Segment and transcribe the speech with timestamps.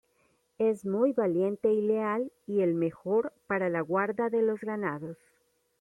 [0.57, 5.15] Es muy valiente y leal, y el mejor para la guarda de los ganados.